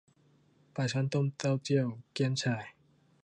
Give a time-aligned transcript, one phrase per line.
[0.73, 2.65] ปลาช่อนต้มเต้าเจี้ยวเกี่ยมฉ่าย